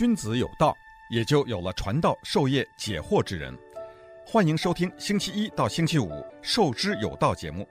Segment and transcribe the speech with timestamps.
[0.00, 0.74] 君子有道，
[1.10, 3.54] 也就有了传道授业解惑之人。
[4.24, 6.08] 欢迎收听星期一到星期五
[6.40, 7.68] 《授之有道》节目，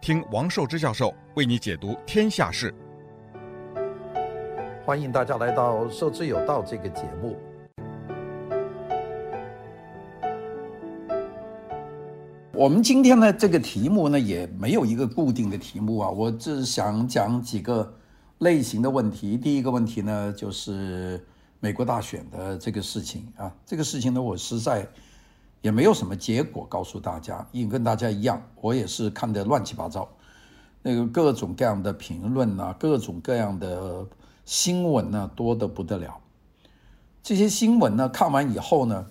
[0.00, 2.74] 听王寿之教授为你解读天下事。
[4.84, 7.38] 欢迎大家来到《授之有道》这个节目。
[12.52, 17.94] 我们今天呢，这个题目呢，也没有一个固定的题目啊，我只想讲几个
[18.38, 19.36] 类型的问题。
[19.36, 21.24] 第一个问题呢，就是
[21.60, 24.88] 美国大选的这个事情啊，这个事情呢，我实在。
[25.62, 30.08] 也没有什么结果告诉大家，因为跟大家一样，我也是看得乱七八糟，
[30.80, 34.06] 那个各种各样的评论啊，各种各样的
[34.46, 36.18] 新闻呢，多得不得了。
[37.22, 39.04] 这些新闻呢，看完以后呢，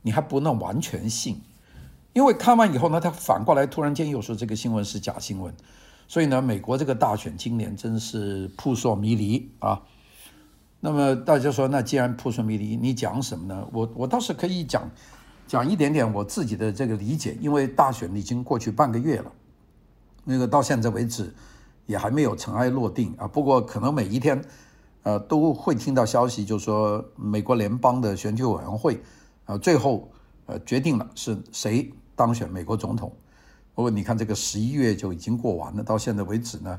[0.00, 1.38] 你还不能完全信，
[2.14, 5.54] 因为看完以后呢，他反过来突然间又说这个新闻是假新闻，
[6.08, 9.82] 所以呢，美国这个大选今年真是扑朔迷离啊。
[10.84, 13.66] 那么大家说，那既然扑朔迷离，你讲什么呢？
[13.72, 14.86] 我我倒是可以讲。
[15.46, 19.32] 讲一点点我自己的这个理解，因为大选已经过去半个月了，
[20.24, 21.32] 那个到现在为止
[21.86, 23.26] 也还没有尘埃落定啊。
[23.26, 24.42] 不过可能每一天，
[25.04, 29.00] 呃，都会听到消息，就是说美国联邦的选举委员会
[29.46, 30.10] 啊，最后
[30.44, 33.10] 呃决定了是谁当选美国总统。
[33.74, 36.78] 不过你看这个十一月就已经过完了，到现在为止呢，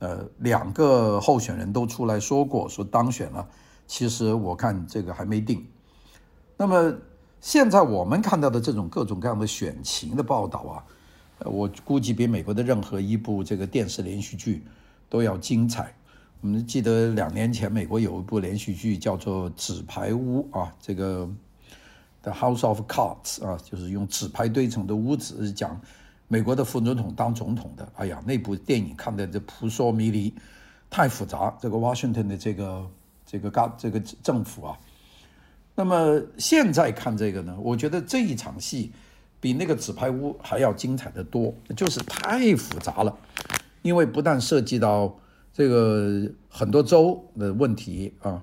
[0.00, 3.48] 呃，两个候选人都出来说过说当选了，
[3.86, 5.64] 其实我看这个还没定。
[6.56, 6.92] 那么。
[7.42, 10.84] 现在我们看到的这种各种各样的选情的报道啊，
[11.46, 14.62] 我估计比美国的任何一部这个电视连续剧
[15.08, 15.94] 都要精彩。
[16.42, 21.26] 我们记得两年前美国有一部连续剧叫做《纸牌屋》啊，这个
[22.20, 25.80] 《The House of Cards》啊，就是用纸牌堆成的屋子，讲
[26.32, 27.92] 美国的副总统当总统的。
[27.96, 30.32] 哎呀，那部电影看的这扑朔迷离，
[30.88, 31.52] 太复杂。
[31.60, 32.86] 这个 Washington 的这个
[33.26, 34.78] 这个高这个政府啊。
[35.74, 38.92] 那么现在看这个呢，我觉得这一场戏
[39.40, 43.12] 比那个纸牌屋还要精彩得多，就是太复杂了，
[43.82, 45.12] 因为不但涉及到
[45.52, 48.40] 这个很多州的问题啊，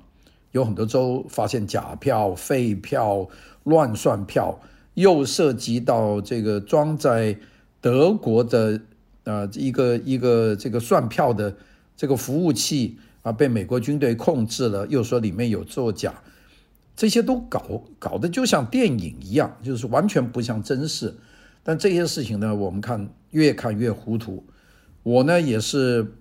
[0.52, 3.26] 有很多州发现假票、废票、
[3.64, 4.60] 乱算票，
[4.96, 7.38] 又涉及到这个装在
[7.80, 8.82] 德国的
[9.24, 11.56] 啊一个一个这个算票的
[11.96, 16.14] 这个服务器啊被美国军队控制了，又说里面有作假。
[16.96, 21.16] 这些都搞搞得就像电影一样，就是完全不像真事。
[21.62, 24.44] 但这些事情呢，我们看越看越糊涂。
[25.04, 26.14] 我呢也是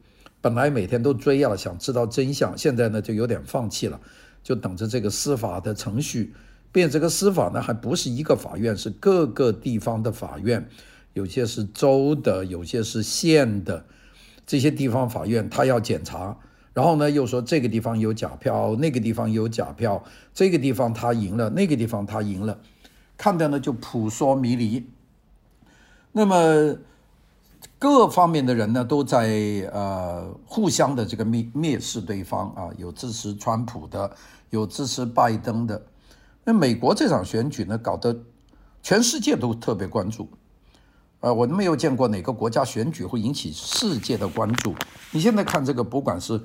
[0.42, 3.98] 本来每天都追啊，想知道真相，现在呢就有点放弃了，
[4.42, 6.34] 就等着这个司法的程序。
[6.72, 10.68] 并且这个司法呢还不是一个法院，是各个地方的法院，
[11.16, 13.86] 有些是州的，有些是县的。
[14.46, 16.36] 这些地方法院他要检查。
[16.74, 20.04] 然后呢，又说这个地方有假票，那个地方有假票，
[20.34, 22.60] 这个地方他赢了，那个地方他赢了，
[23.16, 24.86] 看的呢就扑朔迷离。
[26.12, 26.76] 那么
[27.78, 34.14] 各方面的人呢都在呃互相的这个蔑蔑视对方啊，有支持川普的，
[34.50, 35.86] 有支持拜登的。
[36.44, 38.14] 那美国这场选举呢，搞得
[38.82, 40.28] 全世界都特别关注。
[41.26, 44.72] 呃，我没有见过哪个国家选举会引起世界的关注。
[45.10, 46.40] 你现在看这个，不管是。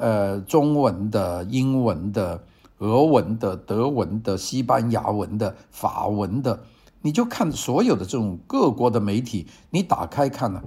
[0.00, 2.42] 呃，中文的、英文的、
[2.78, 6.58] 俄文的、德文的、西班牙文的、法文的，
[7.02, 10.60] 你就看所有的这种各国的媒体，你打开看呢，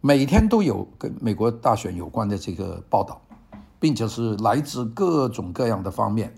[0.00, 3.20] 每天都有跟美国大选有关的这个报道，
[3.78, 6.34] 并且是来自各种各样的方面，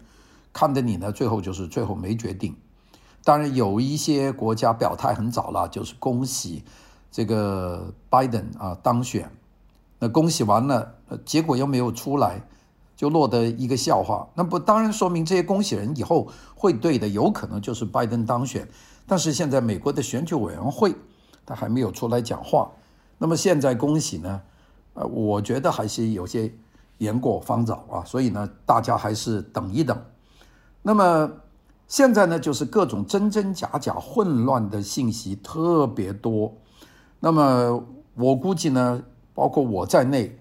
[0.52, 2.54] 看的你呢，最后就是最后没决定。
[3.26, 6.62] 当然，有一些国家表态很早了，就是恭喜
[7.10, 9.28] 这个拜登啊当选。
[9.98, 10.94] 那恭喜完了，
[11.24, 12.46] 结果又没有出来，
[12.94, 14.28] 就落得一个笑话。
[14.36, 18.68] 那不当然说明这些恭喜人以后会对的，有可能就是拜登当选。
[19.08, 20.94] 但是现在美国的选举委员会
[21.44, 22.70] 他还没有出来讲话。
[23.18, 24.40] 那么现在恭喜呢？
[24.94, 26.54] 呃，我觉得还是有些
[26.98, 28.04] 言过方早啊。
[28.04, 30.00] 所以呢，大家还是等一等。
[30.82, 31.28] 那么
[31.88, 36.52] 现在呢，就是各种真真假假、混乱的信息特别多。
[37.20, 37.84] 那么
[38.14, 39.02] 我估计呢。
[39.36, 40.34] 包括我在内，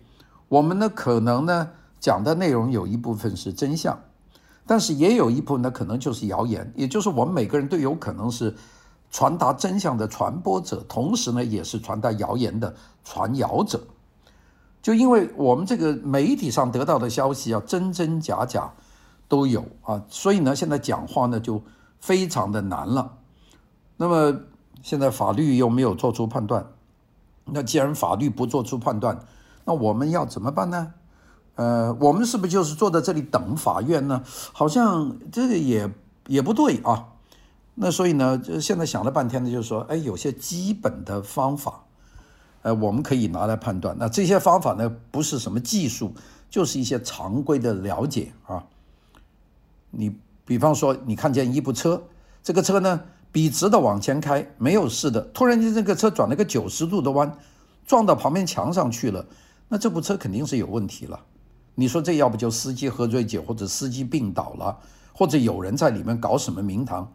[0.48, 1.70] 我们呢可能呢
[2.00, 4.00] 讲的内容有一部分是真相，
[4.66, 8.56] 但是也有一部分呢可能就是谣言，也就是我们每个人都有可能是
[9.12, 13.82] 传达真相的传播者，同时呢也是传达谣言的传谣者。
[14.82, 18.72] 就因为我们这个媒体上得到的消息啊，真真假假
[19.28, 21.62] 都有啊，所以呢现在讲话呢就
[22.00, 23.18] 非常的难了。
[23.98, 24.42] 那么
[24.84, 26.68] 现在法律又没有做出判断。
[27.46, 29.20] 那既然法律不做出判断，
[29.66, 30.94] 那我们要怎么办呢？
[31.56, 34.24] 呃，我们是不是就是坐在这里等法院呢？
[34.52, 35.90] 好像这个也
[36.28, 37.10] 也不对啊。
[37.76, 41.84] 那所以呢，就现在想了半天呢，就是说，哎，有些基本的方法，
[42.64, 43.96] 呃，我们可以拿来判断。
[44.00, 46.14] 那这些方法呢，不是什么技术，
[46.50, 48.64] 就是一些常规的了解啊。
[49.98, 50.16] 你
[50.46, 52.04] 比方说，你看见一部车，
[52.44, 53.02] 这个车呢，
[53.32, 57.38] 笔直的往前开，没有事的，突然间这个车转了个九十度的弯，
[57.86, 59.26] 撞到旁边墙上去了，
[59.68, 61.20] 那这部车肯定是有问题了。
[61.74, 64.78] 你说这要不就司机喝醉酒，或者司机病倒了，
[65.12, 67.12] 或者有人在里面搞什么名堂。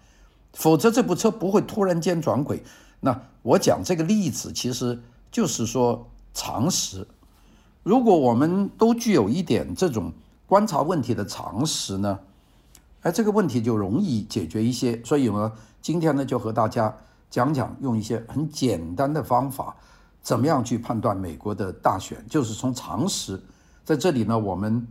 [0.53, 2.63] 否则这部车不会突然间转轨。
[2.99, 5.01] 那我讲这个例子，其实
[5.31, 7.07] 就是说常识。
[7.83, 10.13] 如果我们都具有一点这种
[10.47, 12.19] 观察问题的常识呢，
[13.03, 15.03] 哎，这个问题就容易解决一些。
[15.05, 16.95] 所以呢，今天呢就和大家
[17.31, 19.77] 讲讲用一些很简单的方法，
[20.21, 23.41] 怎么样去判断美国的大选，就是从常识。
[23.85, 24.87] 在这里呢，我们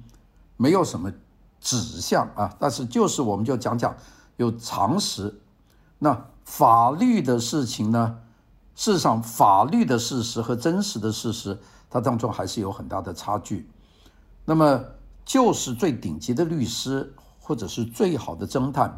[0.58, 1.12] 没有什么
[1.60, 3.96] 指向啊，但是就是我们就讲讲
[4.38, 5.42] 有常识。
[6.00, 8.20] 那法律的事情呢？
[8.76, 11.60] 事实上，法律的事实和真实的事实，
[11.90, 13.70] 它当中还是有很大的差距。
[14.46, 14.82] 那么，
[15.26, 17.14] 就是最顶级的律师
[17.50, 18.94] 或者是最好的侦探，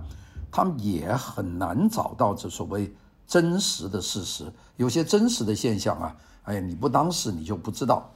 [0.52, 2.94] 他们也很难找到这所谓
[3.26, 4.44] 真实的事实。
[4.76, 6.14] 有些真实的现象啊，
[6.44, 8.12] 哎，你不当事你就不知道。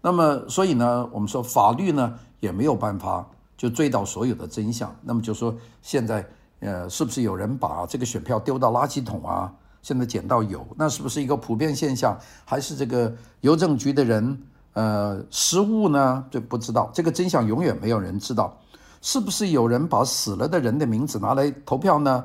[0.00, 4.94] 那么，所以呢，我们说法律呢也没有办法就追到所有的真相。
[5.02, 5.52] 那么就说
[5.82, 6.24] 现在。
[6.64, 9.52] 呃，是不是有人把这个选票丢到垃圾桶啊？
[9.82, 12.16] 现在捡到有，那是不是一个普遍现象？
[12.44, 14.40] 还是这个邮政局的人
[14.74, 16.24] 呃失误呢？
[16.30, 18.56] 这不知道，这个真相永远没有人知道。
[19.02, 22.24] 是不是有人把死了的人的名字拿来投票呢？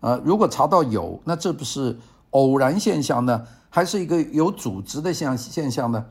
[0.00, 1.98] 呃，如果查到有，那这不是
[2.30, 3.44] 偶然现象呢？
[3.70, 6.04] 还是一个有组织的现现象呢？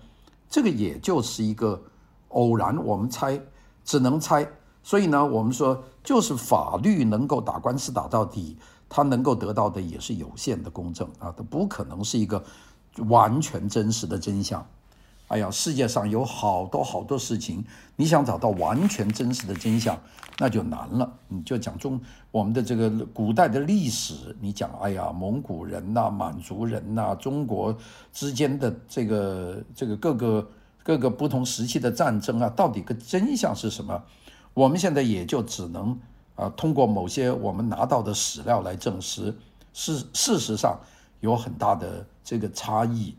[0.50, 1.82] 这个也就是一个
[2.30, 3.40] 偶然，我们猜，
[3.86, 4.46] 只能猜。
[4.84, 8.58] 所以呢，我们说，就是法律能够打官司打到底，
[8.90, 12.44] 它能够得到的也是有限的公正啊，它不可能是一个
[13.08, 14.66] 完全真实的真相。
[15.28, 17.64] 哎呀，世界上有好多好多事情，
[17.98, 20.00] 你想找到完全真实的真相，
[20.38, 21.12] 那就难了。
[21.28, 22.00] 你就讲中
[22.32, 27.76] 我们的这个古代的历史，你讲，哎呀，蒙古人呐、满族人呐，中国
[28.14, 30.50] 之间的这个这个各个
[30.82, 34.02] 各个不同时期的战争啊，到底个真相是什么？
[34.54, 36.00] 我们现在也就只能
[36.36, 39.36] 啊，通过某些我们拿到的史料来证实，
[39.74, 40.80] 事事实上
[41.20, 43.14] 有很大的这个差异。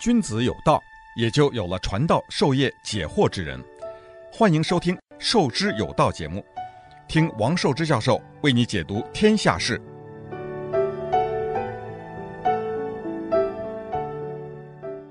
[0.00, 0.82] 君子有道，
[1.14, 3.62] 也就有了传道授业解惑之人。
[4.32, 6.42] 欢迎收听《授之有道》节目，
[7.06, 9.78] 听王寿之教授为你解读天下事。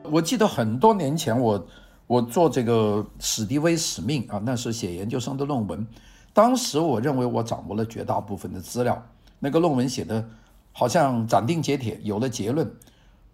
[0.09, 1.53] 我记得很多年前我，
[2.07, 5.85] 我我做这个史迪威使命啊，那是写研究生的论文。
[6.33, 8.99] 当时我认为我掌握了绝大部分的资料，
[9.37, 10.27] 那个论文写的
[10.71, 12.67] 好像斩钉截铁，有了结论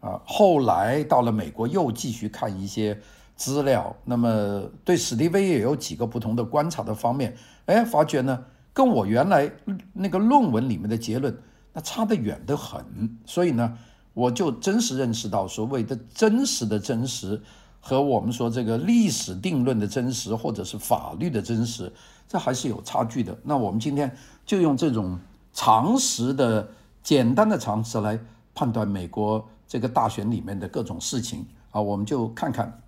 [0.05, 0.21] 啊。
[0.25, 2.97] 后来到了美国，又继续看一些
[3.35, 7.35] 资料，那么对史迪威也有几个不同的观察的方面，
[7.65, 9.51] 哎，发觉呢，跟我原来
[9.93, 11.35] 那个论文里面的结论
[11.73, 12.85] 那差得远得很，
[13.25, 13.77] 所以呢。
[14.15, 17.37] 我就真实认识到，所谓的真实的真实，
[17.81, 21.91] 和我们说这个历史定论的真实，或者是法律的真实，
[22.25, 23.37] 这还是有差距的。
[23.43, 24.09] 那我们今天
[24.45, 25.19] 就用这种
[25.51, 26.65] 常识的
[27.03, 28.17] 简单的常识来
[28.53, 32.81] 判断美国这个大选里面的各种事情啊，我们就看看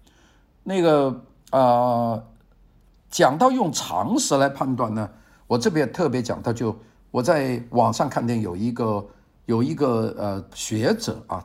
[0.64, 2.24] 那个啊、
[3.10, 5.10] 讲到用常识来判断呢，
[5.48, 6.74] 我这边特别讲到，就
[7.12, 9.06] 我在网上看见有一个。
[9.48, 11.42] 有一个呃学者啊，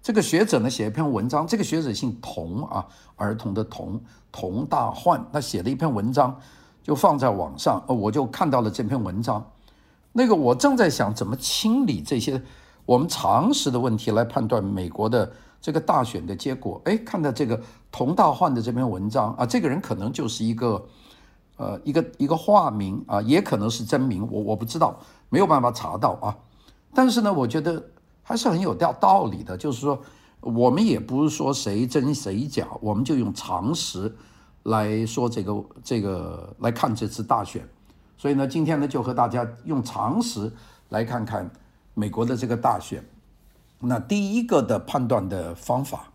[0.00, 4.00] 这个学者呢写一篇文章，这个学者姓童啊，儿童的童，
[4.30, 6.40] 童大焕，他写了一篇文章，
[6.80, 9.44] 就放在网上，我就看到了这篇文章。
[10.12, 12.40] 那个我正在想怎么清理这些
[12.86, 16.80] 我们常识的问题来判断美国的这个大选的结果。
[16.84, 17.60] 哎，看到这个
[17.90, 20.86] 佟大焕的这篇文章啊，这个人可能就是一个
[21.56, 24.98] 呃一个一个化名啊，也可能是真名，我我不知道，
[25.30, 26.36] 没有办法查到啊。
[26.92, 27.82] 但是呢，我觉得
[28.22, 30.00] 还是很有道道理的，就是说，
[30.40, 34.14] 我们也不是说谁真谁假，我们就用常识
[34.64, 37.66] 来说这个这个来看这次大选。
[38.16, 40.52] 所以呢，今天呢就和大家用常识
[40.90, 41.50] 来看看
[41.94, 43.02] 美国的这个大选。
[43.80, 46.12] 那第一个的判断的方法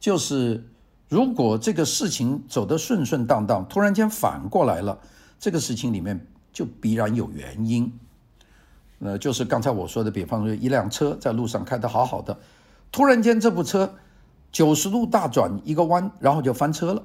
[0.00, 0.64] 就是，
[1.08, 4.98] 如果这个事情走得顺顺当当，突然间反过来了，
[5.38, 7.92] 这个事情里面就必然有原因。
[9.00, 12.36] 呃，就是刚才我说的，比方说一辆车在路上开得好好的，
[12.90, 13.94] 突然间这部车
[14.50, 17.02] 九十度大转一个弯，然后就翻车了。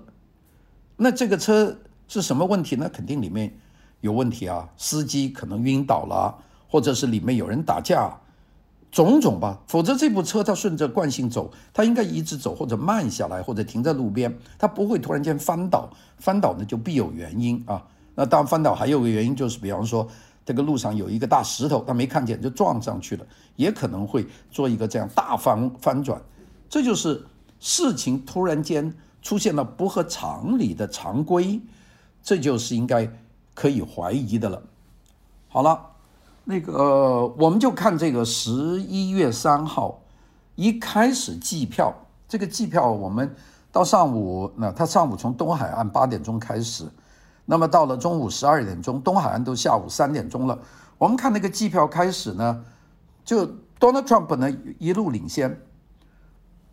[0.98, 2.89] 那这个车是什么问题呢？
[2.91, 3.55] 肯定里面
[4.01, 8.17] 有问题啊，司机可能晕倒了，或者是里面有人打架。
[8.91, 15.87] 种种吧，否则这部车它顺着惯性走，它应该一直走或者慢下来，或者停在路边，它不会突然间翻倒。
[16.17, 17.83] 翻倒呢就必有原因啊。
[18.15, 20.07] 那当翻倒还有个原因就是，比方说
[20.43, 23.25] 这个路上有一个大石头，他没看见就撞上去了，
[23.55, 26.19] 也可能会做一个这样大翻翻转。
[26.69, 27.23] 这就是
[27.59, 31.61] 事情突然间出现了不合常理的常规，
[32.23, 33.07] 这就是应该
[33.53, 34.61] 可以怀疑的了。
[35.47, 35.92] 好了。
[36.45, 40.01] 那个，我们就看这个十一月三号
[40.55, 41.93] 一开始计票，
[42.27, 43.33] 这个计票我们
[43.71, 46.85] 到上午，那他上午从东海岸八点钟开始，
[47.45, 50.59] 那么到了中午十二点钟，东海岸都下午三点钟了。
[50.97, 52.65] 我们看那个计票开始呢，
[53.23, 53.45] 就
[53.79, 55.62] Donald Trump 呢一路领先，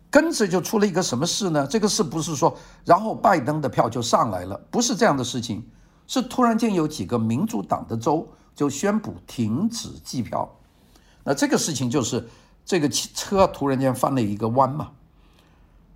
[0.09, 1.65] 跟着就出了一个什么事呢？
[1.65, 5.65] 这个事不是说，然后拜登的票就上来了，不是这样的事情，
[6.07, 8.27] 是突然间有几个民主党的州。
[8.55, 10.49] 就宣布停止计票，
[11.23, 12.27] 那这个事情就是
[12.65, 14.89] 这个车突然间翻了一个弯嘛。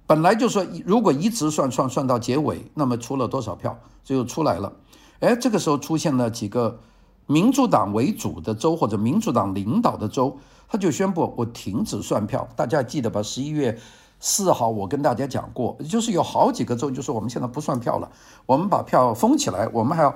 [0.07, 4.71] 本来就说如果一直算算算到结尾，那么出了多少票就出来了。
[5.19, 6.79] 哎，这个时候出现了几个
[7.25, 12.47] 民主党为主的州或者民主党领导的州，他就宣布我停止算票。
[12.55, 13.23] 大家记得吧？
[13.23, 13.79] 十一月
[14.19, 18.11] 四号我跟大家讲过，就是有好几个州就是我们现在不算票了，
[18.45, 20.15] 我们把票封起来，我们还要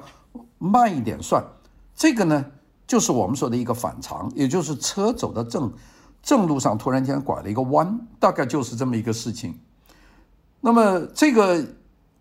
[0.59, 1.43] 慢一点算。
[1.99, 2.45] 这个呢，
[2.87, 5.69] 就是我们说的一个反常，也就是车走的正
[6.23, 9.59] 正路上，突然间拐了一个弯，大概就是这么一个事情。
[10.61, 11.61] 那么这个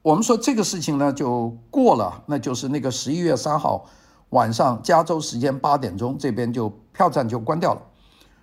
[0.03, 3.87] 我们说这个事情呢，就过了，那就是那个十一月三号
[4.31, 7.83] 晚上加州时间八点钟，这边就票站就关掉了，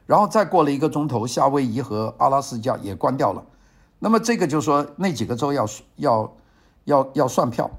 [0.06, 3.44] 然后再过了一个钟头，夏威夷和阿拉斯加也关掉了。
[4.00, 6.34] 那么这个就说那几个州要要
[6.86, 7.70] 要要算票。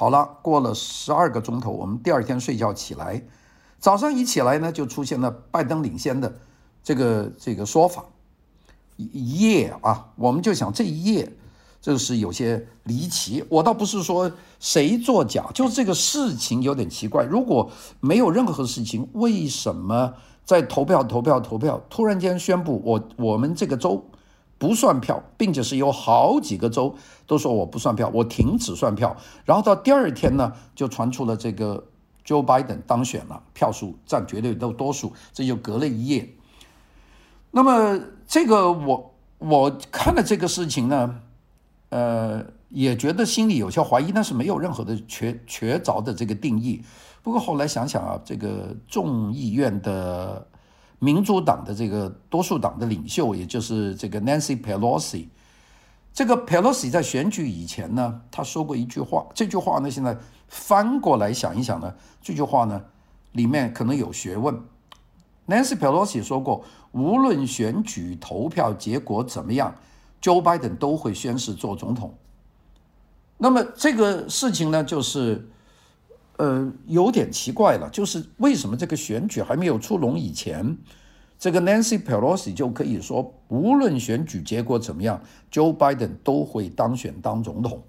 [0.00, 3.22] 好了，过了十二个钟头，我们第二天睡觉起来，
[3.78, 6.34] 早上一起来呢，就出现了拜登领先的
[6.82, 8.02] 这个这个说法。
[8.96, 11.30] 一夜啊，我们就想这一夜，
[11.82, 13.44] 这是有些离奇。
[13.50, 17.22] 我倒不是说谁作假，就是这个事情有点奇怪。
[17.24, 20.14] 如果没有任何事情，为什么
[20.46, 24.02] 在投票投票投票，突然间宣布我我们这个州？
[24.60, 26.94] 不算票，并且是有好几个州
[27.26, 29.16] 都说我不算票，我停止算票。
[29.46, 31.82] 然后到第二天呢，就传出了这个
[32.26, 36.28] Joe Biden 当选了，票数占绝对的多数，这就隔了一夜。
[37.52, 41.20] 那么这个我我看了这个事情呢，
[41.88, 46.82] 呃，也觉得心里有些怀疑，但是没有任何的确确凿的这个定义。
[47.22, 50.46] 不过后来想想啊，这个众议院的。
[51.02, 55.28] 民主党的这个多数党的领袖，也就是这个 Nancy Pelosi，
[56.12, 60.14] 这个 Pelosi 在选举以前呢，他说过一句话，这句话呢，现在
[60.46, 62.84] 翻过来想一想呢，这句话呢，
[63.32, 64.54] 里面可能有学问。
[65.48, 69.74] Nancy Pelosi 说过，无论选举投票结果怎么样
[70.20, 72.14] ，Joe Biden 都会宣誓做总统。
[73.38, 75.48] 那么这个事情呢，就是。
[76.40, 80.78] 呃，有点奇怪了，就是为什么这个选举还没有出笼以前，
[81.38, 85.20] 这个 Nancy Pelosi 就可以说，无论选举结果怎么样
[85.52, 87.82] ，Joe Biden 都会当选当总统。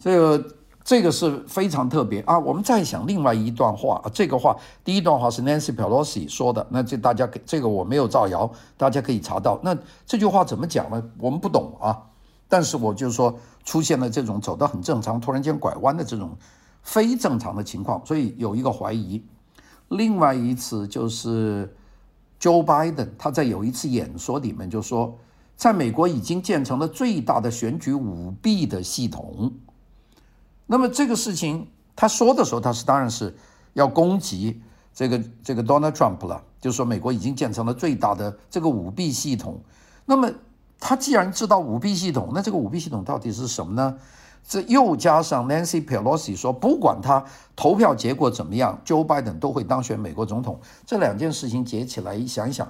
[0.00, 2.36] 这个这个是非常特别啊。
[2.40, 9.60] 我们再想另外一段话，这个话第一段话是 Nancy Pelosi 说的，那这大家这个我没有造谣，大家可以查到。
[9.62, 11.00] 那这句话怎么讲呢？
[11.18, 12.08] 我们不懂啊。
[12.52, 16.36] 但是我就是说，出现了这种走得很正常，突然间拐弯的这种
[16.82, 19.24] 非正常的情况，所以有一个怀疑。
[19.88, 21.74] 另外一次就是
[22.38, 25.18] Joe Biden，他在有一次演说里面就说，
[25.56, 29.50] 在美国已经建成了最大的选举舞弊的系统。
[30.66, 31.66] 那么这个事情
[31.96, 33.34] 他说的时候，他是当然是
[33.72, 34.60] 要攻击
[34.92, 39.58] 这个这个 Donald Trump 了，就是说美国已经建成了最大的这个舞弊系统。
[40.04, 40.30] 那么。
[40.84, 43.96] 他既然知道舞弊系统，那这个舞弊系统到底是什么呢？
[44.44, 47.24] 这又加上 Nancy Pelosi 说，不管他
[47.54, 50.58] 投票结果怎么样，Joe Biden 都会当选美国总统。
[50.84, 52.68] 这两件事情结起来一想一想，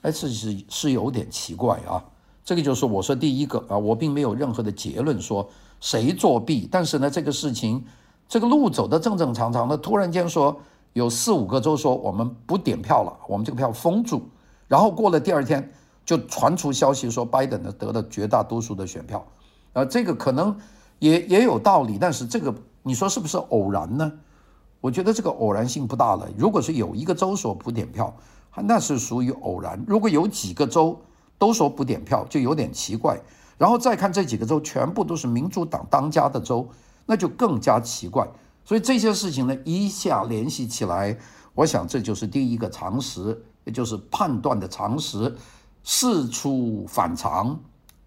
[0.00, 2.02] 哎，是是是有点奇怪啊。
[2.42, 5.46] 这个就是我说第一个啊，我并没有任何的结论说
[5.78, 7.84] 谁作弊，但是呢，这个事情
[8.26, 10.58] 这个路走得正正常常的，突然间说
[10.94, 14.22] 有四五个州说我们不点票了，我们这个票封住，
[14.68, 15.70] 然后过了第二天。
[16.04, 19.26] 就传出消息说，拜登呢得了绝大多数的选票，
[19.72, 20.56] 呃，这个可能
[20.98, 24.12] 也也有道理，但是这个你说是不是偶然呢？
[24.80, 26.28] 我觉得这个偶然性不大了。
[26.36, 28.12] 如果是有一个州所不点票，
[28.64, 29.80] 那是属于偶然。
[29.86, 31.00] 如果有几个州
[31.38, 33.20] 都说不点票，就有点奇怪。
[33.56, 36.68] 然后再看这几个州全部都是民主党当家的州，
[37.06, 38.26] 那就更加奇怪。
[38.64, 41.16] 所以这些事情呢，一下联系起来，
[41.54, 45.36] 我想这就是第一个常识，也就是判断的常识，
[45.84, 47.58] 事出反常，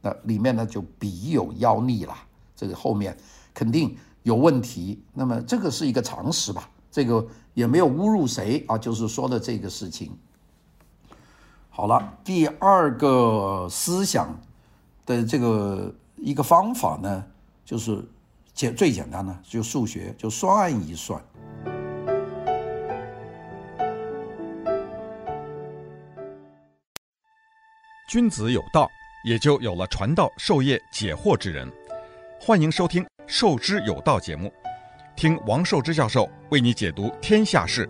[0.02, 2.16] 那里面呢就必有妖孽了。
[2.56, 3.16] 这个后面
[3.54, 5.04] 肯定有问题。
[5.14, 6.70] 那么这个是一个常识吧？
[6.92, 10.12] 这个也没有侮辱谁啊，就是说的这个事情。
[11.70, 14.30] 好了，第二个思想。
[15.06, 17.24] 的这个一个方法呢，
[17.64, 18.04] 就是
[18.56, 21.24] 简最简单的，就数学，就算一算。
[28.08, 28.88] 君子有道，
[29.24, 31.68] 也就有了传道授业解惑之人。
[32.40, 34.54] 欢迎收听《授之有道》节目，
[35.16, 37.90] 听王寿之教授为你解读天下事。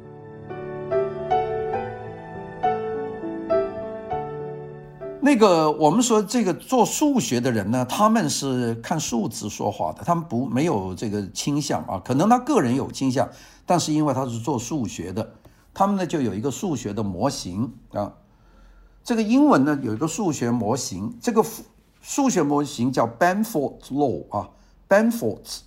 [5.20, 13.30] 那个我们说这个做数学的人呢，他们是看数字说话的，他们不没有这个倾向啊，可能他个人有倾向，
[13.66, 15.30] 但是因为他是做数学的，
[15.74, 18.14] 他们呢就有一个数学的模型啊，
[19.06, 21.42] 这个英文呢有一个数学模型，这个
[22.02, 24.50] 数学模型叫 Benford's Law 啊
[24.90, 25.60] ，Benford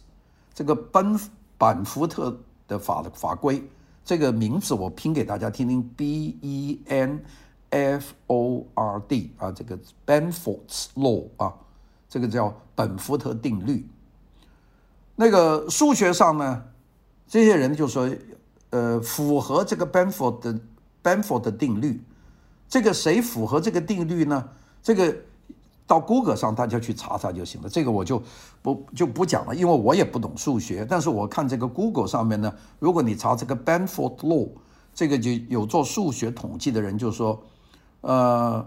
[0.53, 1.19] 这个班
[1.57, 3.63] 板福特的法法规，
[4.05, 7.25] 这个名字我拼给大家听听，B E N。
[7.71, 11.53] F O R D 啊，这个 Benford's Law 啊，
[12.09, 13.87] 这个叫本福特定律。
[15.17, 16.65] 那个数学上呢，
[17.27, 18.09] 这些人就说，
[18.71, 20.59] 呃，符合这个 Benford 的
[21.03, 22.03] Benford 的定律。
[22.69, 24.49] 这个谁符合这个定律呢？
[24.83, 25.17] 这个
[25.87, 27.69] 到 Google 上大家去查查就行了。
[27.69, 28.23] 这个我就
[28.63, 30.87] 不就不讲了，因为我也不懂数学。
[30.89, 34.51] 但是我看这个 Google 上面呢，如果你查这个 Banford Law，
[34.95, 37.43] 这个就有做数学统计的人就说。
[38.01, 38.65] 呃，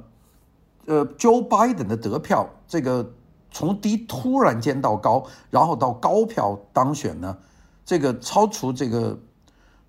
[0.87, 3.13] 呃，Joe Biden 的得票，这个
[3.49, 7.37] 从低突然间到高，然后到高票当选呢，
[7.85, 9.17] 这个超出这个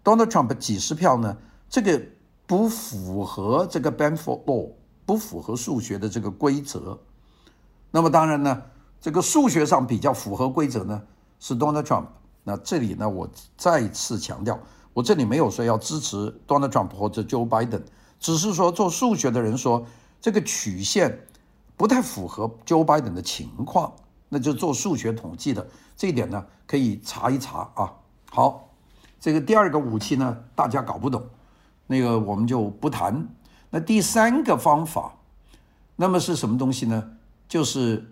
[0.05, 1.37] Donald Trump 几十票呢，
[1.69, 2.01] 这个
[2.47, 4.71] 不符合这个 Banford Law，
[5.07, 6.99] 不符合数学的这个规则。
[7.91, 8.63] 那么当然呢，
[9.01, 11.03] 这个数学上比较符合规则呢
[11.41, 12.07] 是 Donald Trump。
[12.45, 14.59] 那这里呢，我再次强调，
[14.93, 17.83] 我这里没有说要支持 Donald Trump 或者 Joe Biden。
[18.19, 19.85] 只是说做数学的人说
[20.21, 21.27] 这个曲线
[21.77, 23.93] 不太符合 Joe Biden 的情况，
[24.29, 27.93] 那就做数学统计的这一点呢，可以查一查啊。
[28.31, 28.69] 好，
[29.21, 31.25] 这个第二个武器呢，大家搞不懂，
[31.93, 33.29] 那个我们就不谈。
[33.69, 35.15] 那第三个方法，
[35.97, 37.11] 那么是什么东西呢？
[37.47, 38.03] 就是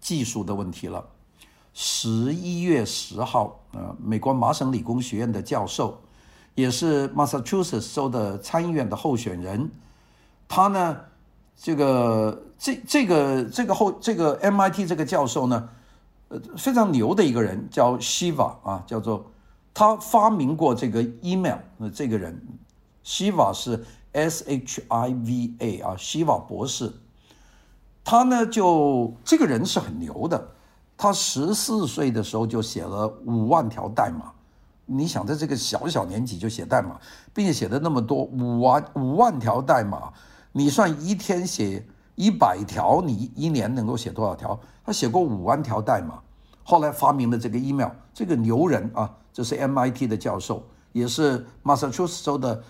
[0.00, 1.04] 技术的问题了。
[1.72, 5.96] 十一月十号，呃，美国麻省理工学院的教授。
[6.56, 9.70] 也是 Massachusetts 州的参议院的候选人，
[10.48, 10.96] 他呢，
[11.56, 15.68] 这个这这个这个后这个 MIT 这个教授呢，
[16.28, 19.30] 呃，非常牛的一个人，叫 Shiva 啊，叫做
[19.72, 22.36] 他发明过这个 email，那这个人
[23.04, 26.92] Shiva 是 S H I V A 啊，Shiva 博士，
[28.04, 30.48] 他呢就这个人是很牛的，
[30.96, 34.32] 他十四岁的时候就写了五万条代码。
[34.92, 36.98] 你想在这个小小年纪就写代码，
[37.32, 40.12] 并且写的那么多五万五万条代码，
[40.50, 41.86] 你算一天写
[42.16, 44.58] 一百条，你一年能够写多少条？
[44.84, 46.20] 他写过五万条代码，
[46.64, 52.60] 后来发明了这个 email，这个牛人啊，这是 MIT 的教授，也是 Massachusetts 州的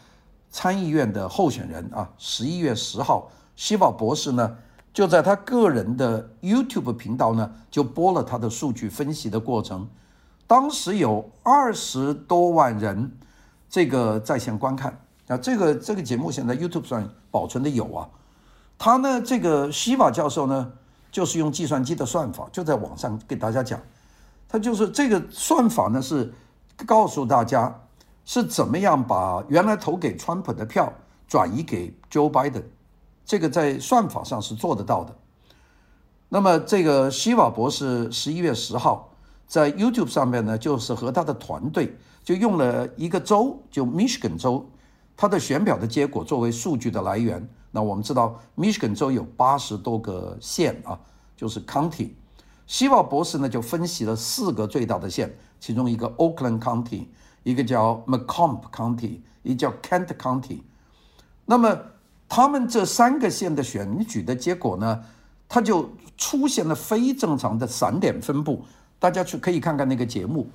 [0.50, 2.08] 参议院的候选人啊。
[2.18, 4.56] 十一月十号，希瓦博士呢
[4.92, 9.88] 就在他个人的 YouTube 频道呢就播了他的数据分析的过程。
[10.46, 13.10] 当时有二十多万人
[13.68, 18.08] 这个在线观看啊，这个这个节目现在 YouTube 上保存的有啊。
[18.76, 20.72] 他呢，这个希瓦教授呢，
[21.12, 23.78] 就是用计算机的算法，就在网上给大家讲，
[24.48, 26.34] 他就是这个算法呢是
[26.84, 27.78] 告诉大家
[28.32, 30.92] 是怎么样把原来投给川普的票
[31.26, 32.62] 转移给 Joe Biden，
[33.26, 35.12] 这个在算法上是做得到的。
[36.28, 39.08] 那么这个希瓦博士十一月十号。
[39.48, 44.64] 在 YouTube 上面呢，就是和他的团队就用了一个州，就 Michigan 州，
[45.16, 47.44] 他的选票的结果作为数据的来源。
[47.72, 50.96] 那我们知道，Michigan 州有八十多个县啊，
[51.36, 52.10] 就是 County。
[52.68, 57.06] 希瓦博士呢就分析了四个最大的县，其中一个 Oakland County，
[57.42, 60.60] 一个叫 Macomb County，一个叫 Kent County。
[61.46, 61.78] 那么
[62.28, 65.02] 他们这三个县的选举的结果呢，
[65.48, 68.64] 它就出现了非正常的散点分布。
[68.98, 70.46] 大家去可以看看那个节目，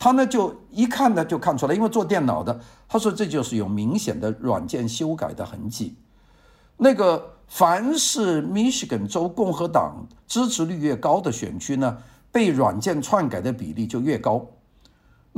[0.00, 5.94] 他呢就一看呢就看出来，因为做电脑的，他说这就是有明显的软件修改的痕迹。
[6.76, 11.96] 那个凡是密歇根州共和党支持率越高的选区呢，
[12.32, 14.44] 被软件篡改的比例就越高。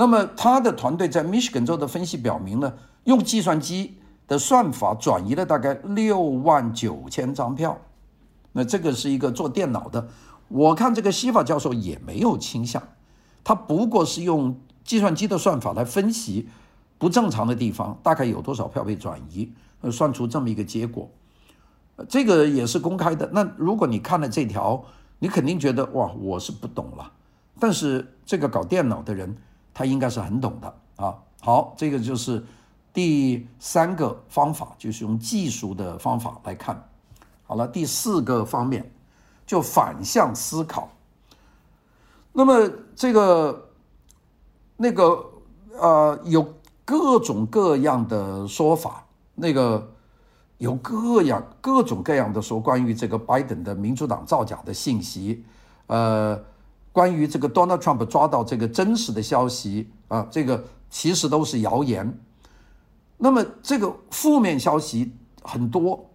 [0.00, 2.72] 那么他的团队在密歇根州的分析表明呢，
[3.04, 7.78] 用计算机的算法转移了大概六万九千张票。
[8.52, 10.08] 那这个是一个做电脑的，
[10.48, 12.82] 我看这个西法教授也没有倾向。
[13.44, 16.48] 他不过是用计算机的算法来分析
[16.96, 21.10] 不正常的地方，大概有多少票被转移，呃，算出这么一个结果。
[22.08, 23.28] 这个也是公开的。
[23.34, 24.82] 那如果你看了这条，
[25.18, 27.12] 你肯定觉得哇，我是不懂了。
[27.58, 29.36] 但是这个搞电脑的人，
[29.80, 31.16] 他应该是很懂的啊。
[31.40, 32.44] 好，这个就是
[32.92, 36.86] 第三个方法，就是用技术的方法来看。
[37.44, 38.92] 好了，第四个方面
[39.46, 40.90] 就反向思考。
[42.30, 43.70] 那么这个
[44.76, 45.24] 那个
[45.78, 46.46] 呃，有
[46.84, 49.90] 各种各样的说法，那个
[50.58, 55.42] 有各样各种各样的说关于这个拜登的民主党造假的信息，
[55.86, 56.38] 呃，
[56.92, 62.18] 关于这个 Donald Trump 抓到这个真实的消息啊，这个其实都是谣言。
[63.18, 66.10] 那么这个负面消息很多，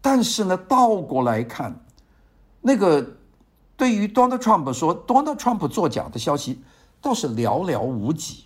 [0.00, 1.84] 但是呢，倒过来看，
[2.60, 3.14] 那个。
[3.78, 6.58] 对于 Donald Trump 说 Donald Trump 作假的消息
[7.00, 8.42] 倒是寥寥无几，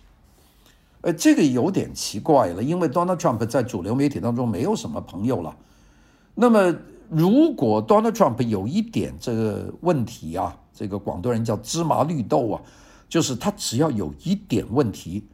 [1.01, 5.57] 呃，这个有点奇怪了，因为 Donald Trump 在主流媒体当中没有什么朋友了。
[6.35, 6.75] 那么，
[7.09, 12.61] 如果 Donald Trump 有一点这个问题啊，这个广东人叫芝麻绿豆啊，
[13.07, 15.27] 就是他只要有一点问题，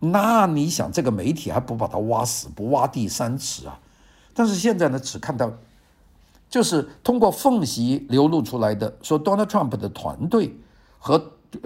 [0.00, 3.78] 那你想这个媒体还不把他挖死，不挖地三尺啊？
[4.32, 5.52] 但是现在呢，只看到。
[6.50, 10.56] 就是通过缝隙流露出来的，说 Donald Trump 的团队
[10.98, 11.22] 和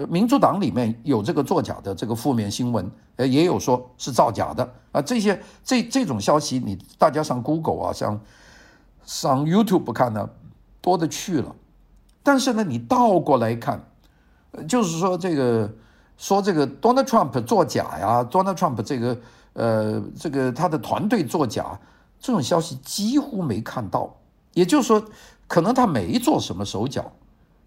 [0.09, 5.01] 民主党里面有这个作假的这个负面新闻，呃，也有说是造假的啊。
[5.01, 8.19] 这些这这种消息，你大家上 Google 啊，上
[9.05, 10.29] 上 YouTube 看呢，
[10.81, 11.55] 多的去了。
[12.23, 13.85] 但是呢，你倒过来看，
[14.67, 15.69] 就是说这个
[16.17, 19.17] 说这个 Donald Trump 作假呀，Donald Trump 这个
[19.53, 21.79] 呃这个他的团队作假，
[22.19, 24.15] 这种消息几乎没看到。
[24.53, 25.03] 也就是说，
[25.47, 27.11] 可能他没做什么手脚，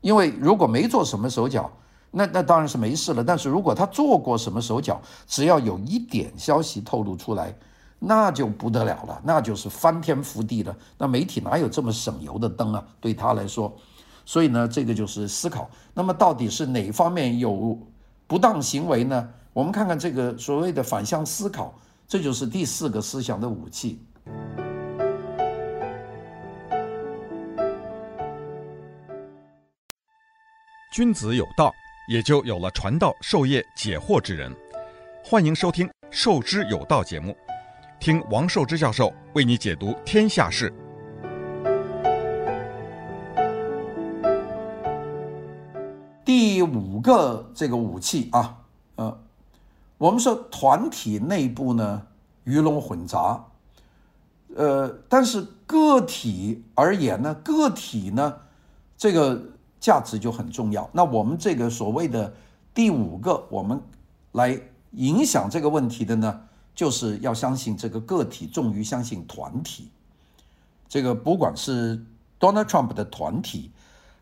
[0.01, 1.71] 因为如果没做什么手脚，
[2.13, 3.25] 那那当然是没事了。
[3.25, 7.53] 但是如果他做过什么手脚，只要有一点消息透露出来，
[7.99, 10.75] 那就不得了了，那就是翻天覆地了。
[10.97, 12.85] 那媒体哪有这么省油的灯啊？
[13.01, 13.77] 对他来说，
[14.27, 15.71] 所以呢，这个就是思考。
[15.95, 17.79] 那么到底是哪方面有
[18.27, 19.27] 不当行为呢？
[19.55, 21.73] 我们看看这个所谓的反向思考，
[22.07, 23.99] 这就是第四个思想的武器。
[30.93, 31.73] 君子有道，
[32.09, 34.55] 也就有了传道授业解惑之人。
[35.23, 37.37] 欢迎收听《授之有道》节目，
[38.01, 40.73] 听王寿之教授为你解读天下事。
[47.07, 48.65] 个这个武器啊，
[48.97, 49.19] 呃，
[49.99, 52.03] 我们说团体内部呢
[52.43, 53.45] 鱼龙混杂，
[54.57, 58.39] 呃，但是个体而言呢，个体呢
[58.99, 59.55] 这个。
[59.79, 60.89] 价值就很重要。
[60.93, 62.35] 那我们这个所谓的
[62.75, 63.81] 第五个，我们
[64.33, 64.59] 来
[64.93, 66.41] 影响这个问题的呢，
[66.75, 69.91] 就是要相信这个个体重于相信团体。
[70.89, 72.05] 这个不管是
[72.41, 73.71] Donald Trump 的团体，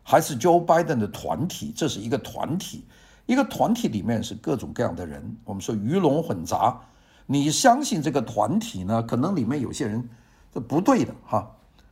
[0.07, 2.85] 还是 Joe Biden 的团体，这是一个团体。
[3.25, 6.79] 一个团体里面是各种各样的人，我们说鱼龙混杂。
[7.25, 10.07] 你相信这个团体呢，可能里面有些人
[10.53, 11.51] 是不对的哈。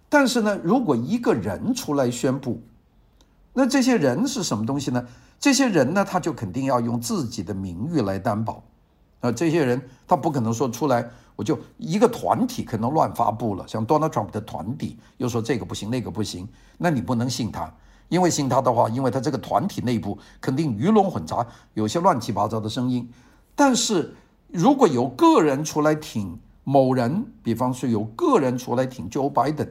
[0.10, 2.62] 但是呢，如果一个人出来宣布，
[3.52, 5.04] 那这些人是什么东西呢？
[5.40, 8.64] 这些人呢，他就肯定要用自己的名誉来担保。
[9.22, 16.48] 啊，这些人他不可能说出来，我就一个团体可能乱发布了，像 Donald Trump 的团体又说这个不行，那个不行，
[16.78, 17.74] 那你不能信他，
[18.14, 23.10] 因为信他的话，因为他这个团体内部肯定鱼龙混杂，有些乱七八糟的声音。
[23.56, 24.14] 但是
[24.50, 29.70] 如果有个人出来挺某人，比方说有个人出来挺 Joe Biden，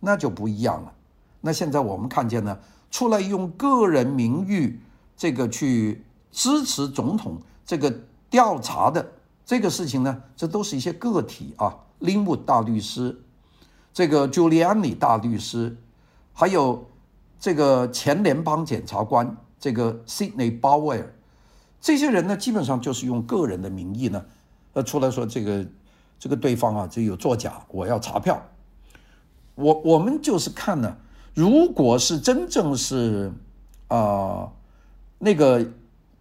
[0.00, 0.92] 那就不一样了。
[1.40, 2.58] 那现在我们看见呢？
[2.90, 4.80] 出来用个人名誉
[5.16, 7.94] 这个去支持总统这个
[8.28, 9.06] 调查的
[9.46, 13.16] 这个事情呢，这都是一些个体啊，林姆大律师，
[13.92, 15.76] 这个 Giuliani 大律师，
[16.32, 16.88] 还有
[17.44, 21.04] 这个前联邦检察官这个 Sidney Powell，
[21.78, 24.24] 这些人呢，基本上就是用个人的名义呢，
[24.72, 25.66] 呃，出来说这个
[26.18, 28.42] 这个对方啊，这有作假，我要查票，
[29.56, 30.96] 我我们就是看呢。
[31.34, 33.30] 如果是真正是，
[33.88, 34.50] 啊、
[35.18, 35.66] 那个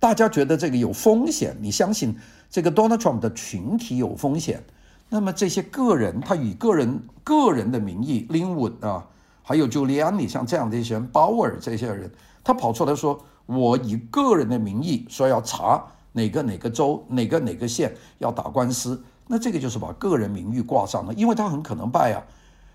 [0.01, 2.17] 大家觉得这个有风险，你相信
[2.49, 4.62] 这个 Donald Trump 的群体有风险，
[5.07, 9.07] 那么这些个人他以个人个人的名义，Linwood 啊，
[9.43, 12.12] 还有 Giuliani 像这样的一些人，鲍尔这些人，
[12.43, 22.23] 他跑出来说，我以个人的名义说要查哪个哪个州哪个哪个县要打官司，那这个就是把个人名誉挂上了，因为他很可能败啊。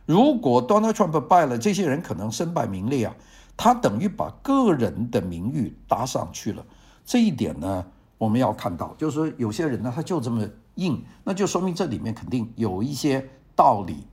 [0.07, 3.17] 如果 Donald Trump 败了，这些人可能身败名裂啊。
[3.57, 6.65] 他等于把个人的名誉搭上去了，
[7.05, 7.85] 这一点呢，
[8.17, 14.07] 我们要看到，就是说有些人呢，他就这么硬，那就说明这里面肯定有一些道理。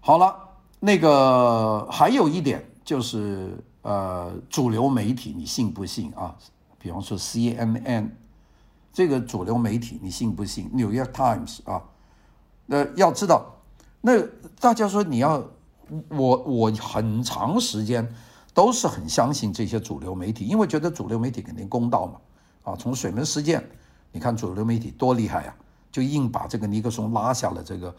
[0.00, 0.34] 好了，
[0.80, 6.34] 那个还有一点就是，呃，主流媒体你信不信啊？
[6.78, 8.10] 比方说 CNN
[8.92, 10.64] 这个主流媒体你信不信？
[10.72, 11.82] 《New York Times》啊，
[12.66, 13.54] 那要知道，
[14.00, 14.20] 那
[14.58, 15.46] 大家说你要。
[16.08, 18.14] 我我很长时间
[18.54, 22.20] 都是很相信这些主流媒体，因为觉得主流媒体肯定公道嘛。
[22.62, 23.68] 啊，从水门事件，
[24.12, 25.54] 你看主流媒体多厉害呀，
[25.90, 27.92] 就硬把这个尼克松拉下了这个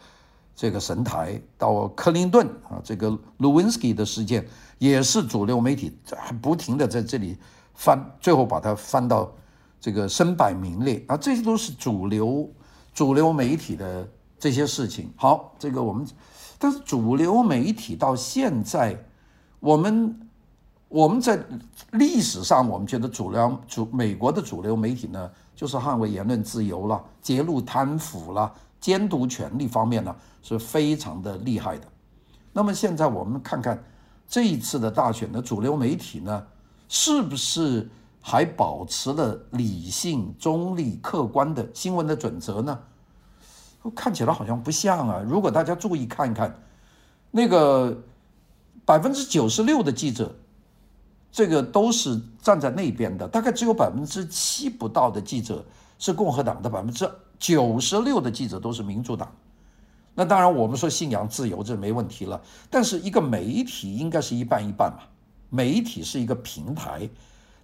[0.54, 1.40] 这个神台。
[1.58, 4.46] 到克林顿啊，这个卢温斯基的事件
[4.78, 7.36] 也是主流媒体还不停地在这里
[7.74, 9.32] 翻，最后把它翻到
[9.80, 12.50] 这个身败名裂啊，这些都是主流
[12.94, 15.12] 主流媒体的这些事情。
[15.16, 16.06] 好，这个我们。
[16.58, 18.96] 但是主流媒体到现在，
[19.58, 20.16] 我们
[20.88, 21.44] 我们在
[21.90, 31.86] 历史上，我们觉得主流主美国的主流媒体呢，就是捍卫言论自由了，揭露贪腐了，监督权力方面呢是非常的厉害的。
[32.52, 33.82] 那么现在我们看看
[34.28, 36.46] 这一次的大选的主流媒体呢，
[36.88, 37.88] 是不是
[38.20, 42.78] 还保持了理性、中立、客观的新闻的准则呢？
[43.96, 45.22] 看起来好像不像啊！
[45.26, 46.56] 如果大家注意看一看，
[47.30, 47.96] 那个
[48.84, 50.32] 百分之九十六的记者，
[51.32, 55.64] 这个都是站在那边的，大概只有百分之七不到的记者
[56.02, 59.32] 是共和党的，百分之九十六的记者都是民主党。
[60.16, 65.04] 那当然，我们说信仰自由这没问题了，但是一个媒体应该是一半一半嘛。
[65.48, 67.08] 媒体是一个平台，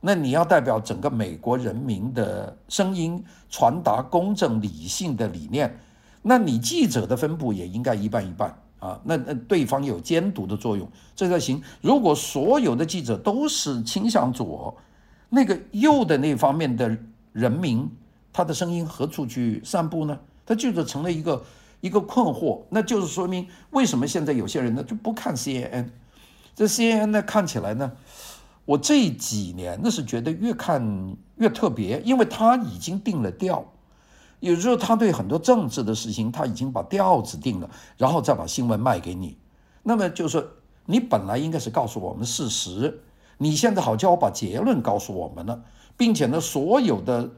[0.01, 3.21] 那你要代表整个美国人民的声音，
[3.51, 5.77] 传达公正理性的理念。
[6.23, 11.61] 那你记者的分布也应该一半一半啊，那那对方有监督的作用，这才行。
[11.81, 14.77] 如果所有的记者都是倾向左，
[15.29, 16.97] 那个右的那方面的
[17.33, 17.91] 人民，
[18.39, 20.17] 他的声音何处去散布呢？
[20.47, 21.45] 他就是成了一个
[21.81, 22.61] 一个困惑。
[22.71, 25.89] 那就是说明为什么现在有些人呢就不看 CNN，
[26.55, 27.91] 这 CNN 呢看起来呢，
[28.65, 33.65] 我这几年那是觉得越看越特别，因为他已经定了调。
[34.39, 39.37] 有时候他对很多政治的事情，他已经把调子定了，然后再把新闻卖给你。
[39.83, 40.47] 那么就是说，
[40.87, 43.01] 你本来应该是告诉我们事实，
[43.39, 45.61] 你现在好叫我把结论告诉我们了，
[45.97, 47.29] 并且呢，所有的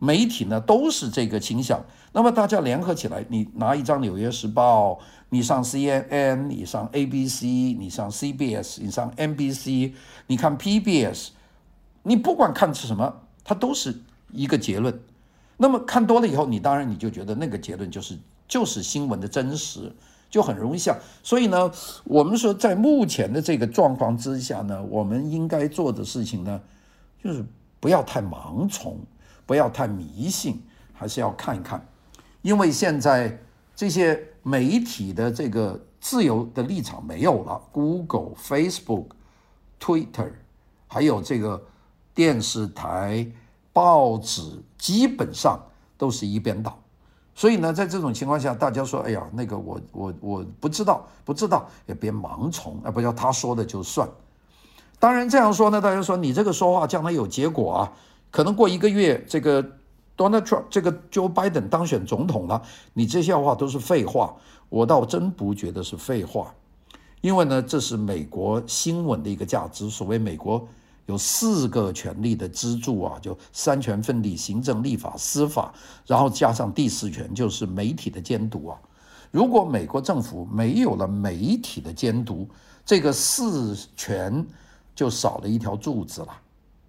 [0.00, 1.80] 媒体呢都是这个倾向。
[2.12, 4.94] 那么大家联合起来，你拿一张《纽约时报》，
[5.28, 7.44] 你上 CNN，你上 ABC，
[7.78, 9.92] 你上 CBS，你上 NBC，
[10.26, 11.28] 你看 PBS，
[12.02, 15.00] 你不管看是什么，它都是一个结论。
[15.56, 19.94] 那么看多了以后，你当然你就觉得那个结论就是就是新闻的真实，
[20.28, 20.98] 就很容易像。
[21.22, 21.70] 所以呢，
[22.02, 26.60] 我们说在目前的这个状况之下呢，我们应该做的事情呢，
[27.22, 27.44] 就是
[27.78, 28.98] 不要太盲从，
[29.50, 31.84] 不要太迷信，还是要看一看。
[32.40, 33.36] 因为现在
[33.74, 39.06] 这些媒体的这个自由的立场没有了，Google、Facebook、
[39.80, 40.30] Twitter，
[40.86, 41.60] 还有这个
[42.14, 43.26] 电视台。
[43.72, 44.42] 报纸
[44.78, 45.58] 基本上
[45.96, 46.76] 都是一边倒，
[47.34, 54.08] 所以呢，在这种情况下，大家说：“哎呀，那个我我我不知道，不知道也别盲从，啊，不要他说的就算。”
[54.98, 57.92] 当然这样说呢，大家说你这个说话将来有结果啊，
[58.30, 59.62] 可能过一个月，这个
[60.16, 62.62] Donald Trump 这个 Joe Biden 当选总统了，
[62.92, 64.36] 你这些话都是废话，
[64.68, 66.54] 我倒真不觉得是废话，
[67.20, 70.66] 因为呢，这是美国新闻的一个价值，所谓美国。
[71.06, 75.74] 有四个权力的支柱啊，就三权分立，行政、立法、司法，
[76.06, 78.78] 然后加上第四权就是媒体的监督啊。
[79.32, 82.48] 如果美国政府没有了媒体的监督，
[82.86, 84.46] 这个四权
[84.94, 86.40] 就少了一条柱子了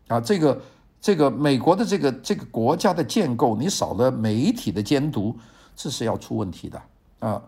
[0.09, 0.21] 啊。
[0.21, 0.61] 这个
[1.01, 5.35] 这个美国的这个这个国家的建构，你少了媒体的监督，
[5.75, 6.81] 这是要出问题的
[7.19, 7.43] 啊。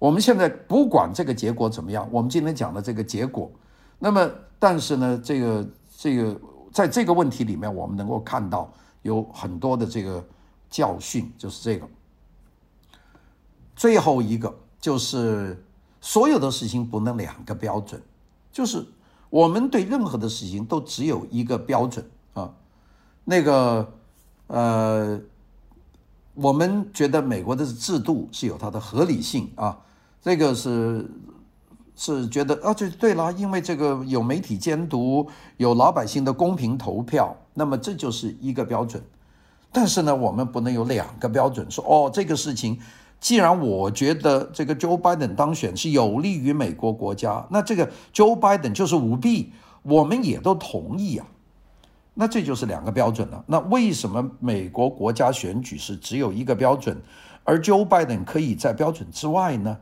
[0.00, 3.48] 我们现在不管这个结果怎么样，我们今天讲的这个结果，
[3.98, 5.64] 那么但是呢，这个。
[6.00, 6.40] 这个
[6.72, 8.72] 在这个问题里面，我们能够看到
[9.02, 10.24] 有很多的这个
[10.70, 11.88] 教训，就是这个。
[13.74, 15.60] 最后一个就是
[16.00, 18.00] 所有的事情不能两个标准，
[18.52, 18.86] 就是
[19.28, 22.08] 我们对任何的事情都只有一个标准。
[23.30, 23.86] 那个
[24.46, 25.20] 呃，
[26.32, 29.78] 我们觉得美国的制度是有它的合理性啊，
[30.22, 31.06] 这个是
[31.94, 39.02] 是觉得啊，就对了，因为这个有媒体监督，有老百姓的公平投票，那么这就是一个标准。
[39.70, 42.80] 但是呢，我们不能有两个标准，说哦，这个事情
[43.20, 51.26] 既然我觉得这个 Joe Biden 当选是有利于美国国家，那这个 Joe Biden 就是舞弊，我们也都同意啊。
[52.20, 53.44] 那这就是两个标准了。
[53.46, 57.00] 那为什么美国国家选举是只有一个标准，
[57.44, 59.78] 而 Joe Biden 可以在标准之外呢？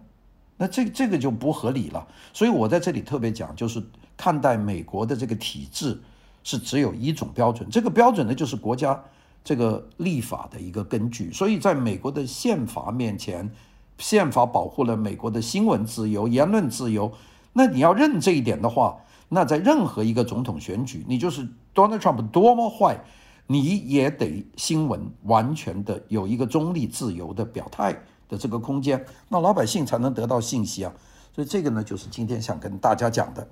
[0.59, 2.07] 那这这个就不合理了。
[2.35, 3.83] 所以我在这里特别讲，就是
[4.19, 5.99] 看待美国的这个体制
[6.45, 9.03] 是只有一种标准，这个标准呢就是国家。
[9.49, 13.49] 这个立法的一个根据，所以在美国的宪法面前，
[13.97, 17.13] 宪法保护了美国的新闻自由、言论自由。
[17.53, 18.97] 那你要认这一点的话，
[19.29, 22.99] 那在任何一个总统选举，你就是 Donald Trump 多么坏，
[23.47, 27.93] 你也得新闻完全的有一个中立自由的表态
[28.29, 30.93] 的这个空间，那老百姓才能得到信息啊。
[31.35, 33.47] 所以这个呢，就是今天想跟大家讲的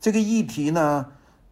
[0.00, 1.06] 这个议题呢。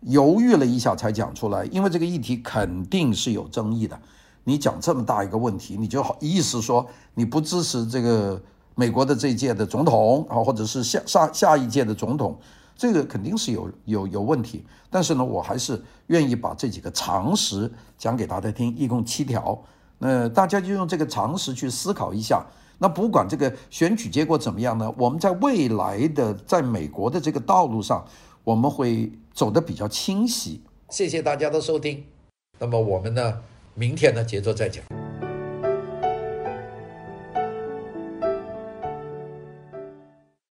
[0.05, 4.01] 犹豫了一下才讲出来，因为这个议题肯定是有争议的。
[4.45, 8.43] 你讲这么大一个问题，你就好意思说你不支持这个
[8.75, 12.35] 美国的这一届的总统啊，或者是下下下一届的总统，
[12.81, 14.65] 这个肯定是有有有问题。
[14.89, 19.63] 但是呢，我还是愿意把这几个常识讲给大家听，一共七条。
[19.99, 22.43] 那大家就用这个常识去思考一下。
[22.79, 28.03] 那不管这个选举结果怎么样呢，我们在未来的在美国的这个道路上。
[28.43, 30.63] 我们会走得比较清晰。
[30.89, 32.03] 谢谢大家的收听。
[32.59, 33.43] 那么我们呢，
[33.75, 34.83] 明天呢，接着再讲。